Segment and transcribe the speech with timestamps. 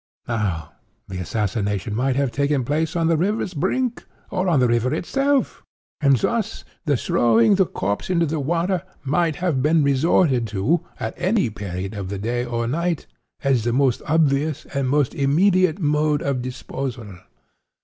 [0.27, 0.71] Now,
[1.07, 5.61] the assassination might have taken place upon the river's brink, or on the river itself;
[6.01, 11.13] and, thus, the throwing the corpse in the water might have been resorted to, at
[11.17, 13.05] any period of the day or night,
[13.43, 17.17] as the most obvious and most immediate mode of disposal.